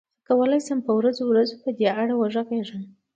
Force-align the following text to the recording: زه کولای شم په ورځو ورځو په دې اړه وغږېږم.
زه 0.19 0.23
کولای 0.37 0.59
شم 0.67 0.79
په 0.87 0.91
ورځو 0.99 1.23
ورځو 1.27 1.55
په 1.63 1.69
دې 1.77 1.87
اړه 2.01 2.13
وغږېږم. 2.17 2.83